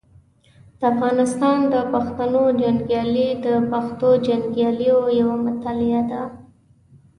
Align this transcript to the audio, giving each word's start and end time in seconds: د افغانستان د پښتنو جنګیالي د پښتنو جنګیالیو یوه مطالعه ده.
د 0.79 0.81
افغانستان 0.93 1.57
د 1.73 1.75
پښتنو 1.93 2.43
جنګیالي 2.61 3.29
د 3.45 3.47
پښتنو 3.71 4.09
جنګیالیو 4.27 4.99
یوه 5.19 5.35
مطالعه 5.45 6.01
ده. 6.11 6.21